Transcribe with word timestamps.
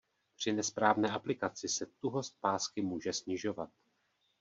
Při 0.35 0.51
nesprávné 0.53 1.09
aplikaci 1.09 1.67
se 1.67 1.85
tuhost 1.99 2.37
pásky 2.39 2.81
může 2.81 3.13
snižovat. 3.13 3.69